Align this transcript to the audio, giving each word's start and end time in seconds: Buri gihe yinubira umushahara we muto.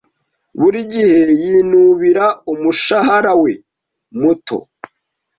Buri 0.59 0.79
gihe 0.93 1.21
yinubira 1.41 2.25
umushahara 2.53 3.31
we 3.41 3.53
muto. 4.19 4.57